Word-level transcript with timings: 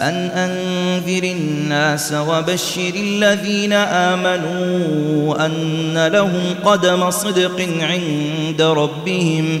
أن 0.00 0.14
أنذر 0.14 1.24
الناس 1.24 2.12
وبشر 2.12 2.92
الذين 2.94 3.72
آمنوا 3.72 5.46
أن 5.46 6.06
لهم 6.06 6.54
قدم 6.64 7.10
صدق 7.10 7.68
عند 7.80 8.62
ربهم 8.62 9.60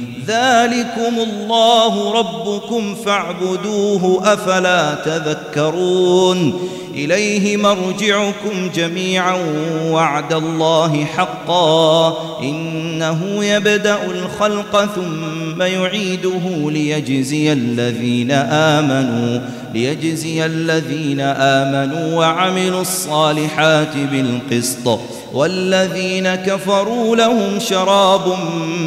ذلكم 0.31 1.19
الله 1.19 2.19
ربكم 2.19 2.95
فاعبدوه 2.95 4.33
أفلا 4.33 4.93
تذكرون 4.93 6.69
إليه 6.95 7.57
مرجعكم 7.57 8.69
جميعا 8.75 9.37
وعد 9.85 10.33
الله 10.33 11.05
حقا 11.05 12.17
إنه 12.41 13.45
يبدأ 13.45 13.97
الخلق 14.05 14.85
ثم 14.95 15.61
يعيده 15.61 16.71
ليجزي 16.71 17.53
الذين 17.53 18.31
آمنوا 18.31 19.41
ليجزي 19.73 20.45
الذين 20.45 21.19
آمنوا 21.19 22.17
وعملوا 22.17 22.81
الصالحات 22.81 23.97
بالقسط 24.11 24.99
والذين 25.33 26.35
كفروا 26.35 27.15
لهم 27.15 27.59
شراب 27.59 28.27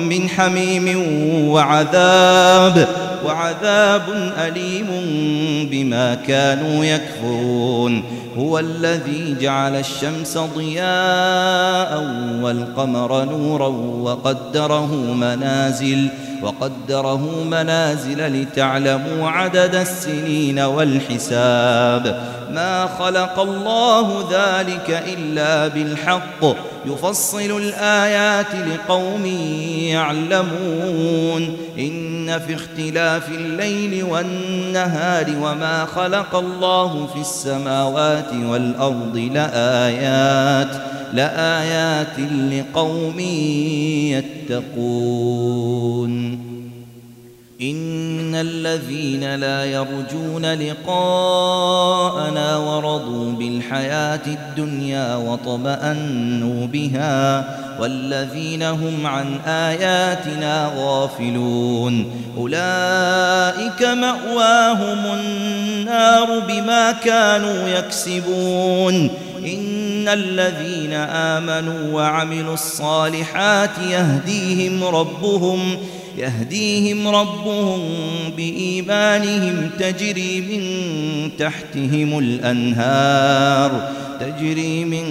من 0.09 0.29
حميم 0.29 0.87
وعذاب 1.51 2.89
وعذاب 3.27 4.33
أليم 4.39 4.87
بما 5.71 6.15
كانوا 6.15 6.85
يكفرون. 6.85 8.05
هو 8.39 8.59
الذي 8.59 9.37
جعل 9.41 9.77
الشمس 9.77 10.39
ضياء 10.57 12.05
والقمر 12.43 13.25
نورا 13.25 13.69
وقدره 14.03 14.95
منازل. 14.95 16.09
وقدره 16.45 17.45
منازل 17.45 18.43
لتعلموا 18.43 19.31
عدد 19.31 19.75
السنين 19.75 20.59
والحساب. 20.59 22.21
ما 22.51 22.89
خلق 22.99 23.41
الله 23.41 24.29
ذلك 24.33 25.03
إلا 25.07 25.69
بالحق. 25.69 26.45
يفصل 26.87 27.57
الآيات 27.57 28.55
لقوم 28.55 29.27
يعلمون. 29.97 31.57
إن 31.79 32.39
في 32.39 32.55
اختلاف 32.55 33.29
الليل 33.29 34.05
والنهار 34.05 35.27
وما 35.43 35.85
خلق 35.85 36.37
الله 36.37 37.09
في 37.15 37.21
السماوات 37.21 38.33
والأرض 38.45 39.31
لآيات. 39.35 40.94
لآيات 41.15 42.19
لقوم 42.53 43.21
يتقون. 44.51 46.15
إن 47.63 48.35
الذين 48.35 49.35
لا 49.35 49.65
يرجون 49.65 50.55
لقاءنا 50.55 52.57
ورضوا 52.57 53.33
بالحياة 53.33 54.21
الدنيا 54.27 55.17
وطمأنوا 55.17 56.67
بها 56.67 57.45
والذين 57.81 58.63
هم 58.63 59.07
عن 59.07 59.35
آياتنا 59.47 60.73
غافلون. 60.77 62.07
أولئك 62.39 63.83
مأواهم 63.83 65.19
النار 65.21 66.39
بما 66.49 66.93
كانوا 66.93 67.69
يكسبون. 67.69 69.11
إن 69.45 70.09
الذين 70.09 70.93
آمنوا 70.93 71.93
وعملوا 71.93 72.55
الصالحات 72.55 73.79
يهديهم 73.91 74.85
ربهم 74.85 75.77
يهديهم 76.19 77.09
ربهم 77.09 77.81
بإيمانهم. 78.37 79.71
تجري 79.79 80.41
من 80.41 80.63
تحتهم 81.39 82.19
الأنهار 82.19 83.89
تجري 84.21 84.85
من 84.85 85.05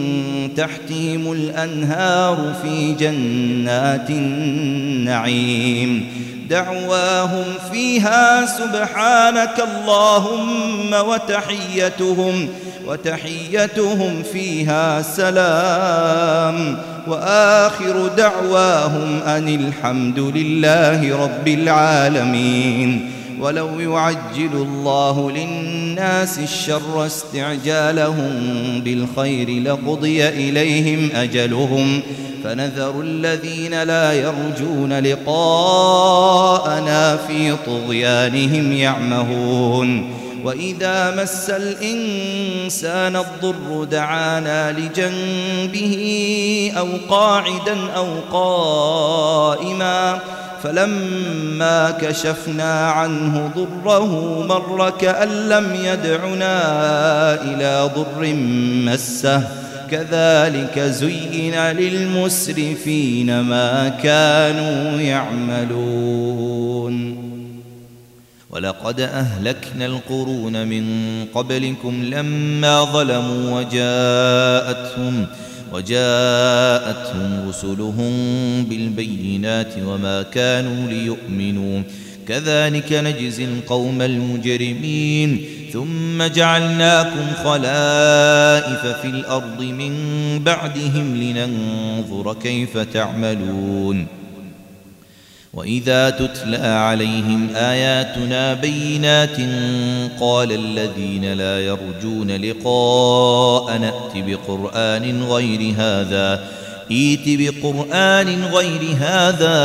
تحتهم 0.58 1.32
الأنهار 1.32 2.56
في 2.64 2.94
جنات 2.94 4.10
النعيم. 4.10 6.08
دعواهم 6.50 7.46
فيها 7.72 8.46
سبحانك 8.46 9.64
اللهم 9.80 10.94
وتحيتهم. 10.94 12.48
وتحيتهم 12.88 14.24
فيها 14.34 15.02
سلام. 15.02 16.78
وآخر 17.08 18.08
دعواهم 18.18 19.22
أن 19.22 19.48
الحمد 19.48 20.20
لله 20.20 21.24
رب 21.24 21.48
العالمين. 21.48 23.12
ولو 23.40 23.80
يعجل 23.80 24.54
الله 24.54 25.32
للناس 25.32 26.40
الشر 26.40 27.06
استعجالهم 27.06 28.32
بالخير 28.86 29.50
لقضي 29.50 30.28
إليهم 30.28 31.10
أجلهم. 31.16 32.02
فنذر 32.44 33.02
الذين 33.02 33.84
لا 33.84 34.14
يرجون 34.14 35.00
لقاءنا 35.00 37.18
في 37.18 37.56
طغيانهم 37.66 38.72
يعمهون. 38.72 40.23
وإذا 40.44 41.16
مس 41.24 41.50
الإنسان 41.50 43.16
الضر 43.16 43.84
دعانا 43.84 44.72
لجنبه 44.72 45.96
أو 46.78 46.88
قاعدا 47.10 47.92
أو 47.96 48.08
قائما 48.32 50.20
فلما 50.64 51.92
كشفنا 51.92 52.92
عنه 52.92 53.52
ضره 53.56 54.44
مر 54.48 54.90
كأن 54.90 55.50
لم 55.50 55.76
يدعنا 55.76 56.62
إلى 57.42 57.90
ضر 57.96 58.34
مسه 58.86 59.44
كذلك 59.92 60.80
زين 60.80 61.56
للمسرفين 61.56 63.40
ما 63.40 63.90
كانوا 64.04 65.02
يعملون 65.02 66.73
ولقد 68.56 69.00
أهلكنا 69.00 69.86
القرون 69.86 70.68
من 70.68 70.86
قبلكم 71.34 72.04
لما 72.04 72.84
ظلموا 72.84 73.60
وجاءتهم 73.60 75.26
وجاءتهم 75.74 77.50
رسلهم 77.50 78.14
بالبينات 78.66 79.74
وما 79.86 80.22
كانوا 80.22 80.88
ليؤمنوا. 80.88 81.84
كذلك 82.28 82.94
نجزي 82.94 83.46
القوم 83.46 84.02
المجرمين. 84.02 85.46
ثم 85.74 86.24
جعلناكم 86.24 87.26
خلائف 87.44 88.86
في 89.02 89.08
الأرض 89.08 89.62
من 89.62 89.94
بعدهم 90.40 91.16
لننظر 91.16 92.34
كيف 92.34 92.78
تعملون. 92.78 94.23
وإذا 95.54 96.10
تتلى 96.10 96.68
عليهم 96.68 97.50
آياتنا 97.56 98.54
بينات 98.54 99.38
قال 100.20 100.52
الذين 100.52 101.34
لا 101.34 101.60
يرجون 101.60 102.32
لقاء 102.32 103.78
نأت 103.78 104.12
بقرآن 104.16 105.24
غير 105.24 105.74
هذا 105.78 106.44
إيت 106.92 107.22
بقرآن 107.26 108.44
غير 108.44 108.82
هذا 109.00 109.58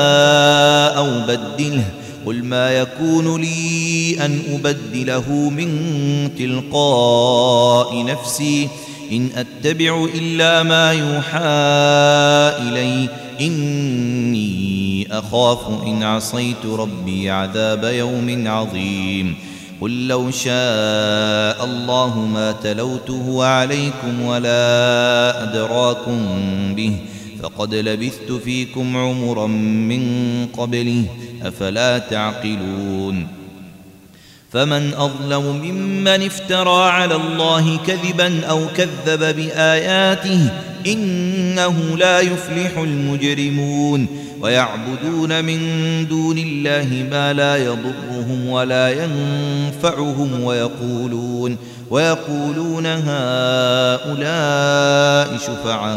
أو 0.97 1.21
بدله 1.29 1.85
قل 2.27 2.45
ما 2.45 2.71
يكون 2.71 3.41
لي 3.41 4.17
أن 4.25 4.41
أبدله 4.55 5.33
من 5.33 5.71
تلقاء 6.39 8.05
نفسي 8.05 8.69
إن 9.13 9.29
أتبع 9.37 10.09
إلا 10.15 10.63
ما 10.63 10.93
يوحى 10.93 11.39
إلي 12.69 13.09
إني 13.41 15.09
أخاف 15.11 15.59
إن 15.87 16.03
عصيت 16.03 16.67
ربي 16.67 17.31
عذاب 17.31 17.85
يوم 17.85 18.49
عظيم. 18.49 19.35
قل 19.81 20.09
لو 20.09 20.31
شاء 20.31 21.65
الله 21.65 22.29
ما 22.35 22.55
تلوته 22.63 23.45
عليكم 23.45 24.23
ولا 24.23 25.43
أدراكم 25.43 26.19
به 26.75 26.97
فقد 27.43 27.75
لبثت 27.75 28.33
فيكم 28.45 28.97
عمرا 28.97 29.47
من 29.47 30.03
قبله 30.47 31.05
أفلا 31.43 31.99
تعقلون. 31.99 33.27
فمن 34.53 34.95
أظلم 34.95 35.45
ممن 35.57 36.23
افترى 36.27 36.91
على 36.91 37.15
الله 37.15 37.79
كذبا 37.87 38.47
أو 38.47 38.67
كذب 38.77 39.37
بآياته 39.37 40.51
إنه 40.87 41.97
لا 41.97 42.21
يفلح 42.21 42.79
المجرمون 42.79 44.07
ويعبدون 44.41 45.45
من 45.45 45.59
دون 46.09 46.39
الله 46.39 47.07
ما 47.11 47.33
لا 47.33 47.57
يضرهم 47.57 48.49
ولا 48.49 48.89
ينفعهم 48.89 50.45
ويقولون 50.45 51.57
ويقولون 51.91 52.87
هؤلاء 52.87 54.09
شفعاؤنا 55.39 55.93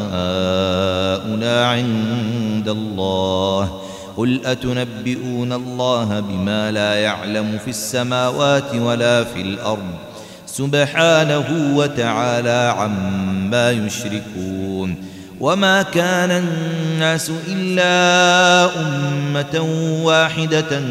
عند 1.65 2.69
الله 2.69 3.81
قل 4.17 4.41
أتنبئون 4.45 5.53
الله 5.53 6.19
بما 6.19 6.71
لا 6.71 6.95
يعلم 6.95 7.57
في 7.63 7.69
السماوات 7.69 8.75
ولا 8.75 9.23
في 9.23 9.41
الأرض 9.41 10.10
سبحانه 10.51 11.75
وتعالى 11.77 12.73
عما 12.77 13.71
يشركون 13.71 14.95
وما 15.39 15.81
كان 15.81 16.31
الناس 16.31 17.31
إلا 17.47 18.65
أمة 18.81 19.61
واحدة 20.03 20.81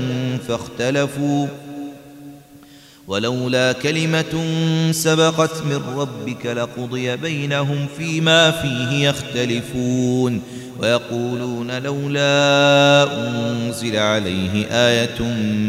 فاختلفوا 0.48 1.46
ولولا 3.08 3.72
كلمة 3.72 4.44
سبقت 4.90 5.62
من 5.62 5.82
ربك 5.96 6.46
لقضي 6.46 7.16
بينهم 7.16 7.86
فيما 7.98 8.50
فيه 8.50 9.08
يختلفون 9.08 10.42
ويقولون 10.78 11.82
لولا 11.82 13.08
أنزل 13.12 13.96
عليه 13.96 14.66
آية 14.70 15.22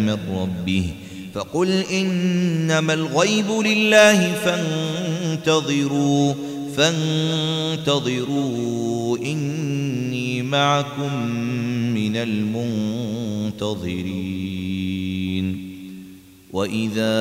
من 0.06 0.18
ربه 0.36 0.92
فقل 1.33 1.83
إنما 1.92 2.94
الغيب 2.94 3.51
لله 3.51 4.33
فانتظروا 4.33 6.33
فانتظروا 7.78 9.18
إني 9.18 10.42
معكم 10.42 11.25
من 11.94 12.18
المنتظرين. 12.18 13.31
وإذا 16.54 17.16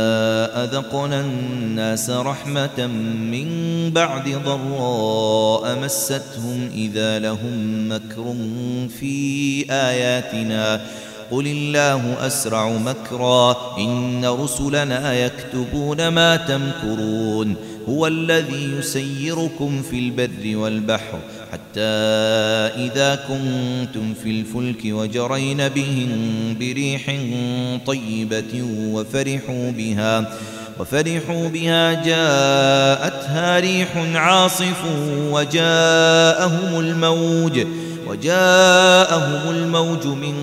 أذقنا 0.65 1.21
الناس 1.21 2.11
رحمة 2.11 2.87
من 3.31 3.49
بعد 3.91 4.29
ضراء 4.45 5.79
مستهم 5.85 6.71
إذا 6.75 7.19
لهم 7.19 7.89
مكر 7.89 8.35
في 9.01 9.65
آياتنا 9.71 10.87
قل 11.31 11.47
الله 11.47 12.27
أسرع 12.27 12.69
مكرا 12.71 13.57
إن 13.79 14.25
رسلنا 14.25 15.15
يكتبون 15.15 16.09
ما 16.09 16.37
تمكرون 16.37 17.57
هو 17.89 18.07
الذي 18.07 18.73
يسيركم 18.79 19.83
في 19.83 19.99
البر 19.99 20.57
والبحر 20.57 21.19
حتى 21.53 21.81
إذا 22.77 23.15
كنتم 23.29 24.15
في 24.23 24.31
الفلك 24.31 24.81
وجرين 24.85 25.69
بهم 25.69 26.09
بريح 26.61 27.17
طيبة 27.87 28.63
وفرحوا 28.93 29.71
بها 29.71 30.39
وفرحوا 30.81 31.49
بها 31.49 31.93
جاءتها 31.93 33.61
ريح 33.61 33.97
عاصف 34.15 34.85
وجاءهم 35.33 36.81
الموج 36.81 37.67
وجاءهم 38.07 39.51
الموج 39.51 40.07
من 40.07 40.35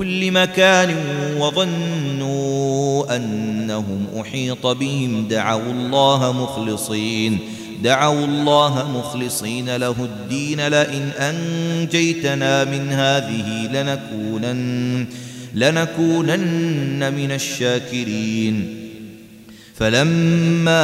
كل 0.00 0.30
مكان 0.30 0.94
وظنوا 1.38 3.16
أنهم 3.16 4.06
أحيط 4.20 4.66
بهم. 4.66 5.28
دعوا 5.28 5.72
الله 5.72 6.32
مخلصين 6.32 7.38
دعوا 7.82 8.24
الله 8.24 8.90
مخلصين 8.98 9.76
له 9.76 9.94
الدين. 10.04 10.68
لئن 10.68 11.10
أنجيتنا 11.18 12.64
من 12.64 12.92
هذه 12.92 13.68
لنكونن 13.72 15.06
لنكونن 15.54 17.14
من 17.14 17.32
الشاكرين. 17.32 18.76
فلما 19.74 20.78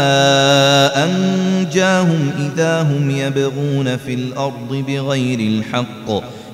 أنجاهم 1.04 2.30
إذا 2.38 2.82
هم 2.82 3.10
يبغون 3.10 3.96
في 3.96 4.14
الأرض 4.14 4.84
بغير 4.88 5.40
الحق 5.40 6.22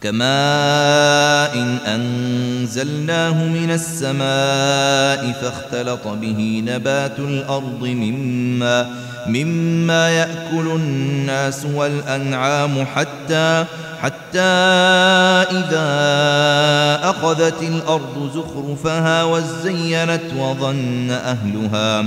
كماء 0.00 1.54
إن 1.54 1.78
أنزلناه 1.86 3.44
من 3.44 3.70
السماء 3.70 5.32
فاختلط 5.42 6.08
به 6.08 6.62
نبات 6.66 7.18
الأرض 7.18 7.82
مما 7.82 8.86
مما 9.26 10.10
يأكل 10.10 10.66
الناس 10.66 11.66
والأنعام 11.74 12.86
حتى 12.94 13.64
حتى 14.02 14.40
إذا 15.50 15.90
أخذت 17.10 17.62
الأرض 17.62 18.30
زخرفها 18.34 19.24
وزينت 19.24 20.34
وظن 20.38 21.10
أهلها. 21.10 22.06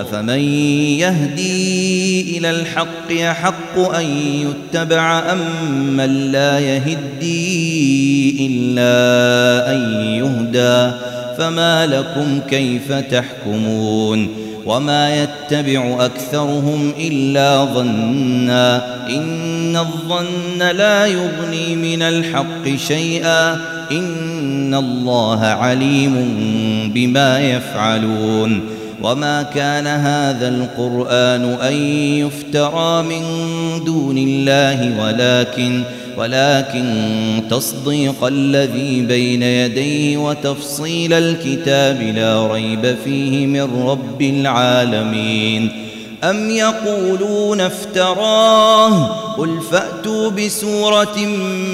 أفمن 0.00 0.38
يهدي 0.98 2.38
إلى 2.38 2.50
الحق 2.50 3.10
يحق 3.10 3.78
أن 3.78 4.04
يتبع 4.20 5.32
أم 5.32 5.38
من 5.96 6.32
لا 6.32 6.58
يهدي 6.58 8.46
إلا 8.46 9.72
أن 9.74 9.80
يهدى 10.02 10.96
فما 11.38 11.86
لكم 11.86 12.40
كيف 12.50 12.92
تحكمون 12.92 14.28
وما 14.66 15.22
يتبع 15.22 16.04
أكثرهم 16.04 16.92
إلا 17.00 17.64
ظنا 17.64 18.98
إن 19.08 19.76
الظن 19.76 20.58
لا 20.58 21.06
يغني 21.06 21.76
من 21.76 22.02
الحق 22.02 22.76
شيئا 22.88 23.52
إن 23.92 24.74
الله 24.74 25.44
عليم 25.44 26.14
بما 26.94 27.40
يفعلون 27.40 28.77
وما 29.02 29.42
كان 29.42 29.86
هذا 29.86 30.48
القرآن 30.48 31.44
أن 31.44 31.72
يفترى 32.18 33.02
من 33.02 33.22
دون 33.84 34.18
الله 34.18 35.04
ولكن 35.04 35.82
ولكن 36.16 37.42
تصديق 37.50 38.24
الذي 38.24 39.00
بين 39.00 39.42
يديه 39.42 40.16
وتفصيل 40.16 41.12
الكتاب 41.12 42.02
لا 42.02 42.46
ريب 42.46 42.96
فيه 43.04 43.46
من 43.46 43.86
رب 43.88 44.22
العالمين 44.22 45.88
أم 46.24 46.50
يقولون 46.50 47.60
افتراه 47.60 49.06
قل 49.36 49.60
فأتوا 49.70 50.30
بسورة 50.30 51.16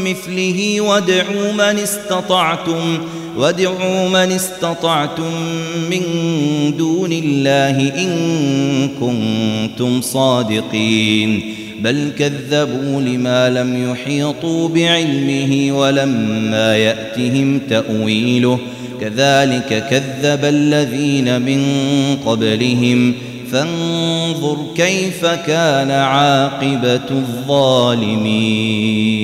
مثله 0.04 0.81
وادعوا 0.81 1.52
من 1.52 1.78
استطعتم 1.78 2.99
وادعوا 3.38 4.09
من 4.09 4.33
استطعتم 4.33 5.33
من 5.91 6.03
دون 6.76 7.12
الله 7.12 7.93
إن 7.99 8.11
كنتم 9.00 10.00
صادقين. 10.00 11.55
بل 11.81 12.11
كذبوا 12.19 13.00
لما 13.00 13.50
لم 13.50 13.91
يحيطوا 13.91 14.69
بعلمه 14.69 15.79
ولما 15.79 16.76
يأتهم 16.76 17.61
تأويله. 17.71 18.59
كذلك 19.00 19.87
كذب 19.91 20.45
الذين 20.45 21.43
من 21.43 21.62
قبلهم. 22.26 23.14
فانظر 23.53 24.57
كيف 24.76 25.26
كان 25.26 25.91
عاقبة 25.91 27.11
الظالمين. 27.11 29.24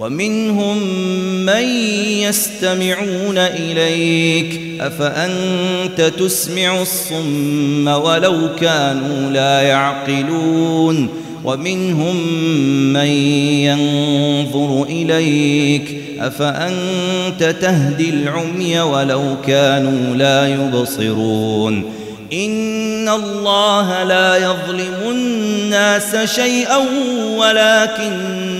ومنهم 0.00 0.78
من 1.46 1.64
يستمعون 2.22 3.38
إليك 3.38 4.60
أفأنت 4.80 6.12
تسمع 6.18 6.82
الصم 6.82 7.88
ولو 7.88 8.48
كانوا 8.60 9.30
لا 9.30 9.62
يعقلون؟ 9.62 11.08
ومنهم 11.44 12.16
من 12.92 13.06
ينظر 13.64 14.82
إليك 14.82 16.02
أفأنت 16.20 17.56
تهدي 17.60 18.10
العمي 18.10 18.80
ولو 18.80 19.22
كانوا 19.46 20.16
لا 20.16 20.48
يبصرون؟ 20.48 22.00
إن 22.32 23.08
الله 23.08 24.02
لا 24.02 24.36
يظلم 24.36 25.10
الناس 25.10 26.16
شيئا 26.16 26.76
ولكن 27.36 28.59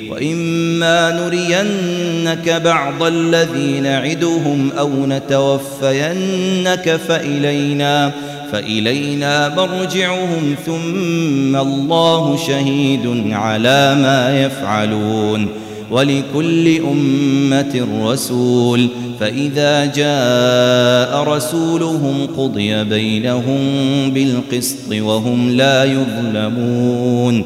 وإما 0.11 1.11
نرينك 1.11 2.49
بعض 2.49 3.03
الذي 3.03 3.79
نعدهم 3.79 4.71
أو 4.79 4.89
نتوفينك 5.05 6.99
فإلينا 7.07 8.11
فإلينا 8.51 9.55
مرجعهم 9.55 10.55
ثم 10.65 11.55
الله 11.55 12.37
شهيد 12.47 13.31
على 13.31 13.95
ما 13.95 14.43
يفعلون 14.45 15.47
ولكل 15.91 16.77
أمة 16.77 17.87
رسول 18.03 18.87
فإذا 19.19 19.85
جاء 19.85 21.23
رسولهم 21.23 22.27
قضي 22.37 22.83
بينهم 22.83 23.59
بالقسط 24.11 24.91
وهم 24.91 25.49
لا 25.49 25.83
يظلمون 25.83 27.45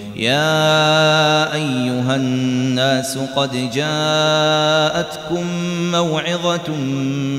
يا 0.15 1.53
أيها 1.53 2.15
الناس 2.15 3.17
قد 3.35 3.71
جاءتكم 3.73 5.45
موعظة 5.91 6.75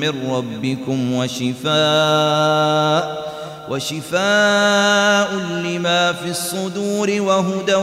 من 0.01 0.13
ربكم 0.31 1.15
وشفاء 1.15 3.23
وشفاء 3.71 5.35
لما 5.65 6.13
في 6.13 6.31
الصدور 6.31 7.21
وهدى 7.21 7.75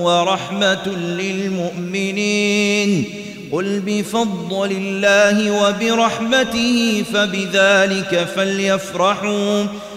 ورحمة 0.00 0.86
للمؤمنين. 0.96 3.04
قل 3.52 3.82
بفضل 3.86 4.70
الله 4.70 5.50
وبرحمته 5.50 7.04
فبذلك 7.12 8.28
فليفرحوا. 8.36 9.64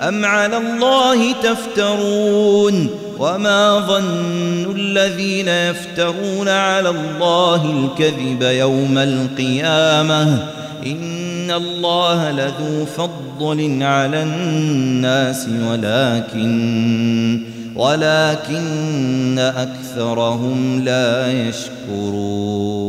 أم 0.00 0.24
على 0.24 0.56
الله 0.56 1.32
تفترون 1.32 2.90
وما 3.18 3.78
ظن 3.78 4.76
الذين 4.76 5.48
يفترون 5.48 6.48
على 6.48 6.88
الله 6.88 7.64
الكذب 7.64 8.42
يوم 8.42 8.98
القيامة؟ 8.98 10.48
إن 10.86 11.50
الله 11.50 12.30
لذو 12.30 12.86
فضل 12.96 13.82
على 13.82 14.22
الناس 14.22 15.48
ولكن 15.70 17.42
ولكن 17.76 19.38
أكثرهم 19.38 20.84
لا 20.84 21.32
يشكرون. 21.48 22.88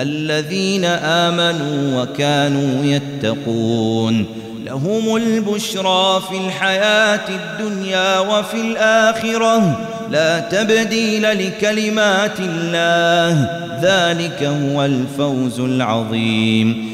الذين 0.00 0.84
آمنوا 0.84 2.02
وكانوا 2.02 2.84
يتقون. 2.84 4.26
لهم 4.64 5.16
البشرى 5.16 6.22
في 6.30 6.46
الحياة 6.46 7.28
الدنيا 7.28 8.18
وفي 8.18 8.60
الآخرة. 8.60 9.80
لا 10.10 10.40
تبديل 10.40 11.22
لكلمات 11.22 12.40
الله. 12.40 13.48
ذلك 13.82 14.42
هو 14.42 14.84
الفوز 14.84 15.60
العظيم. 15.60 16.93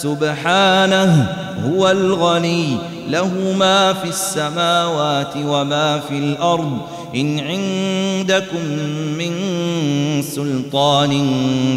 سبحانه 0.00 1.36
هو 1.70 1.90
الغني 1.90 2.76
له 3.10 3.54
ما 3.58 3.92
في 3.92 4.08
السماوات 4.08 5.34
وما 5.36 6.00
في 6.08 6.18
الأرض. 6.18 6.78
إن 7.16 7.40
عندكم 7.40 8.66
من 9.18 9.32
سلطان 10.22 11.10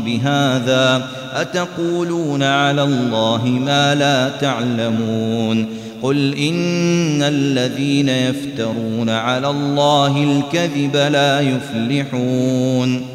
بهذا 0.05 1.07
أتقولون 1.33 2.43
على 2.43 2.83
الله 2.83 3.45
ما 3.45 3.95
لا 3.95 4.29
تعلمون. 4.29 5.67
قل 6.01 6.33
إن 6.37 7.23
الذين 7.23 8.09
يفترون 8.09 9.09
على 9.09 9.49
الله 9.49 10.23
الكذب 10.23 10.95
لا 10.95 11.39
يفلحون. 11.39 13.14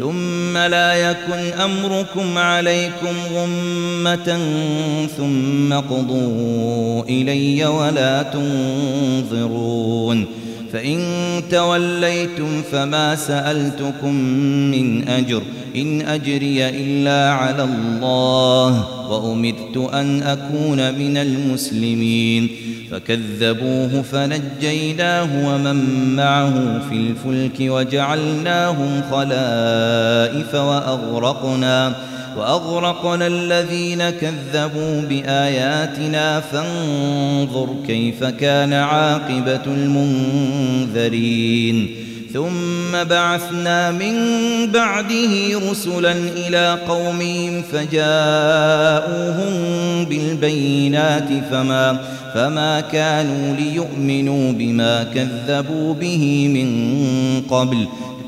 ثم 0.00 0.56
لا 0.56 0.94
يكن 0.94 1.60
أمركم 1.60 2.38
عليكم 2.38 3.14
غمة 3.34 4.38
ثم 5.16 5.74
قضوا 5.74 7.04
إلي 7.04 7.66
ولا 7.66 8.22
تنظرون 8.22 10.26
فإن 10.72 11.00
توليتم 11.50 12.62
فما 12.72 13.14
سألتكم 13.14 14.14
من 14.70 15.08
أجر 15.08 15.42
إن 15.76 16.00
أجري 16.00 16.68
إلا 16.68 17.32
على 17.32 17.62
الله 17.64 18.86
وأمرت 19.10 19.90
أن 19.94 20.22
أكون 20.22 20.94
من 20.94 21.16
المسلمين 21.16 22.48
فكذبوه 22.90 24.02
فنجيناه 24.02 25.48
ومن 25.48 25.76
معه 26.16 26.82
في 26.88 26.94
الفلك 26.94 27.56
وجعلناهم 27.60 29.02
خلائف 29.10 30.54
وأغرقنا 30.54 31.94
وأغرقنا 32.36 33.26
الذين 33.26 34.10
كذبوا 34.10 35.00
بآياتنا 35.00 36.40
فانظر 36.40 37.68
كيف 37.86 38.24
كان 38.24 38.72
عاقبة 38.72 39.64
المنذرين. 39.66 41.30
ثم 42.34 43.04
بعثنا 43.04 43.90
من 43.90 44.14
بعده 44.72 45.60
رسلا 45.70 46.12
إلى 46.12 46.78
قومهم 46.88 47.62
فجاءوهم 47.72 49.54
بالبينات 50.04 51.28
فما 51.50 52.00
فما 52.34 52.80
كانوا 52.80 53.56
ليؤمنوا 53.56 54.52
بما 54.52 55.04
كذبوا 55.14 55.94
به 55.94 56.48
من 56.48 56.70
قبل. 57.50 57.86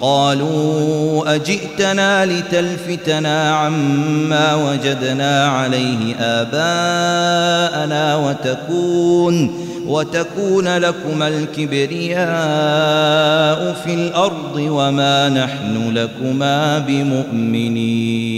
قالوا 0.00 1.34
أجئتنا 1.34 2.26
لتلفتنا 2.26 3.54
عما 3.54 4.54
وجدنا 4.54 5.46
عليه 5.48 6.14
آباءنا 6.20 8.16
وتكون 8.16 9.68
وتكون 9.86 10.68
لكما 10.78 11.28
الكبرياء 11.28 12.28
في 13.84 13.94
الأرض 13.94 14.56
وما 14.56 15.28
نحن 15.28 15.90
لكما 15.94 16.78
بمؤمنين 16.78 18.37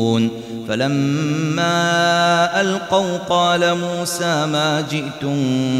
فلما 0.71 2.61
ألقوا 2.61 3.17
قال 3.17 3.77
موسى 3.77 4.45
ما 4.45 4.83
جئتم 4.91 5.35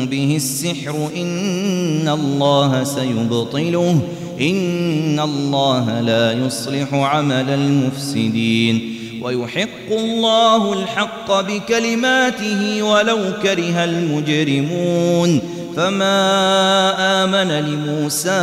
به 0.06 0.34
السحر 0.36 1.10
إن 1.16 2.10
الله 2.10 2.84
سيبطله 2.84 4.02
إن 4.42 5.20
الله 5.20 6.02
لا 6.02 6.32
يصلح 6.32 6.94
عمل 6.94 7.50
المفسدين 7.50 8.96
ويحق 9.22 9.92
الله 9.92 10.74
الحق 10.74 11.42
بكلماته 11.42 12.84
ولو 12.84 13.20
كره 13.44 13.84
المجرمون 13.84 15.42
فما 15.78 17.24
آمن 17.24 17.52
لموسى 17.52 18.42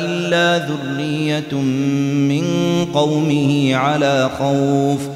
إلا 0.00 0.66
ذرية 0.66 1.52
من 1.52 2.44
قومه 2.94 3.74
على 3.74 4.30
خوف 4.38 5.15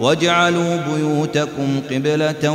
واجعلوا 0.00 0.76
بيوتكم 0.76 1.80
قبلة 1.90 2.50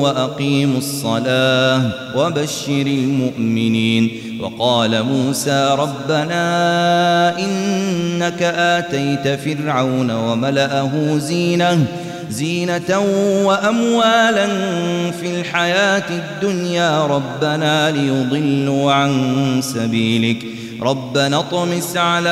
وأقيموا 0.00 0.78
الصلاة 0.78 1.82
وبشر 2.16 2.86
المؤمنين. 2.86 4.10
وقال 4.40 5.02
موسى 5.02 5.76
ربنا 5.78 7.38
إنك 7.38 8.42
آتيت 8.42 9.40
فرعون 9.40 10.10
وملأه 10.10 11.18
زينة 11.18 11.86
زينة 12.30 12.98
وأموالا 13.44 14.46
في 15.20 15.40
الحياة 15.40 16.04
الدنيا. 16.10 17.06
ربنا 17.06 17.90
ليضلوا 17.90 18.92
عن 18.92 19.12
سبيلك. 19.62 20.36
ربنا 20.80 21.38
اطمس 21.38 21.96
على 21.96 22.30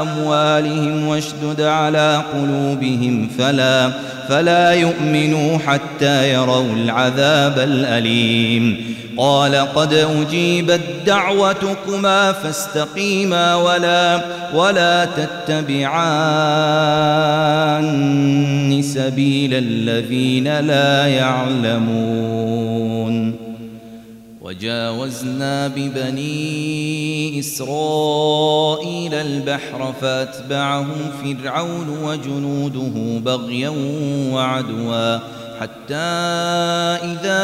أموالهم 0.00 1.08
واشدد 1.08 1.60
على 1.60 2.22
قلوبهم 2.34 3.28
فلا 3.38 3.90
فلا 4.28 4.72
يؤمنوا 4.72 5.58
حتى 5.58 6.32
يروا 6.32 6.72
العذاب 6.72 7.58
الأليم. 7.58 8.94
قال 9.16 9.54
قد 9.54 9.94
أجيبت 9.94 10.80
دعوتكما 11.06 12.32
فاستقيما 12.32 13.54
ولا 13.54 14.20
ولا 14.54 15.04
تتبعان 15.04 15.94
سبيل 18.82 19.54
الذين 19.54 20.60
لا 20.60 21.06
يعلمون. 21.06 21.84
وجاوزنا 24.54 25.68
ببني 25.68 27.38
إسرائيل 27.38 29.14
البحر 29.14 29.94
فأتبعهم 30.00 30.96
فرعون 31.22 31.88
وجنوده 32.04 33.20
بغيا 33.20 33.72
وعدوا 34.32 35.18
حتى 35.60 35.94
إذا 37.04 37.40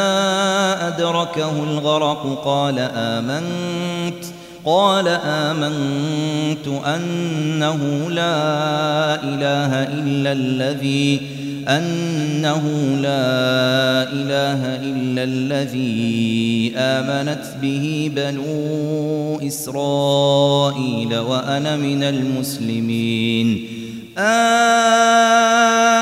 أدركه 0.87 1.63
الغرق 1.63 2.41
قال 2.45 2.79
آمنت 2.95 4.25
قال 4.65 5.07
آمنت 5.23 6.67
أنه 6.85 8.09
لا 8.09 9.23
إله 9.23 9.83
إلا 9.83 10.31
الذي 10.31 11.21
أنه 11.67 12.63
لا 12.95 14.03
إله 14.13 14.61
إلا 14.83 15.23
الذي 15.23 16.73
آمنت 16.77 17.43
به 17.61 18.11
بنو 18.15 19.39
إسرائيل 19.47 21.17
وأنا 21.17 21.75
من 21.75 22.03
المسلمين. 22.03 23.67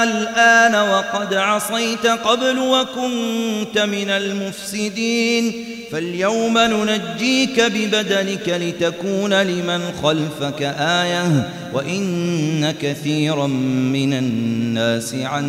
الآن 0.03 0.75
وقد 0.75 1.33
عصيت 1.33 2.07
قبل 2.07 2.59
وكنت 2.59 3.79
من 3.79 4.09
المفسدين. 4.09 5.53
فاليوم 5.91 6.57
ننجيك 6.57 7.61
ببدنك 7.61 8.49
لتكون 8.49 9.33
لمن 9.33 9.81
خلفك 10.03 10.61
آية 10.79 11.49
وإن 11.73 12.71
كثيرا 12.81 13.47
من 13.93 14.13
الناس 14.13 15.15
عن 15.15 15.48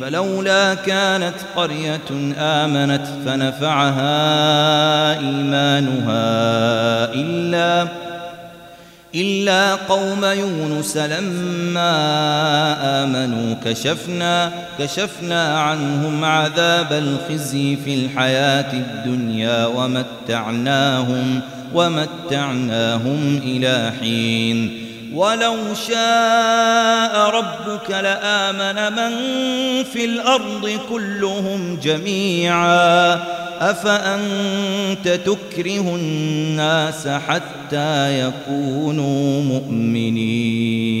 فلولا 0.00 0.74
كانت 0.74 1.34
قرية 1.56 2.34
آمنت 2.38 3.06
فنفعها 3.26 4.10
إيمانها 5.18 6.24
إلا 7.14 7.88
إلا 9.14 9.74
قوم 9.74 10.24
يونس 10.24 10.96
لما 10.96 11.92
آمنوا 13.04 13.54
كشفنا 13.64 14.52
كشفنا 14.78 15.58
عنهم 15.58 16.24
عذاب 16.24 16.92
الخزي 16.92 17.76
في 17.76 17.94
الحياة 17.94 18.72
الدنيا 18.72 19.66
ومتعناهم 19.66 21.40
ومتعناهم 21.74 23.40
إلى 23.44 23.92
حين 24.00 24.89
ولو 25.14 25.56
شاء 25.88 27.30
ربك 27.30 27.90
لآمن 27.90 28.92
من 28.92 29.14
في 29.84 30.04
الأرض 30.04 30.78
كلهم 30.88 31.78
جميعا. 31.82 33.14
أفأنت 33.60 35.08
تكره 35.08 35.96
الناس 35.96 37.08
حتى 37.08 38.20
يكونوا 38.20 39.42
مؤمنين؟ 39.42 41.00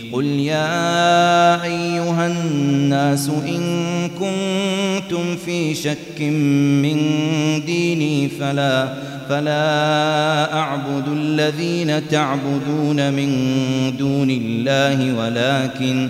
قل 0.11 0.25
يا 0.25 1.63
أيها 1.63 2.27
الناس 2.27 3.29
إن 3.29 3.61
كنتم 4.09 5.35
في 5.45 5.75
شك 5.75 6.21
من 6.81 6.97
ديني 7.65 8.29
فلا 8.29 8.93
فلا 9.29 10.53
أعبد 10.53 11.07
الذين 11.07 12.07
تعبدون 12.07 13.13
من 13.13 13.31
دون 13.97 14.29
الله 14.29 15.17
ولكن 15.17 16.09